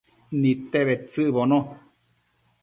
[0.43, 1.59] Nidte bedtsëcbono